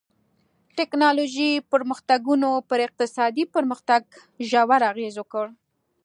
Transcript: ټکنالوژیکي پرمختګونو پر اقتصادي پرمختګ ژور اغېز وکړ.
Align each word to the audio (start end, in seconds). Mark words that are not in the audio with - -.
ټکنالوژیکي 0.77 1.65
پرمختګونو 1.71 2.49
پر 2.69 2.79
اقتصادي 2.87 3.43
پرمختګ 3.55 4.01
ژور 4.49 4.81
اغېز 4.91 5.15
وکړ. 5.17 5.45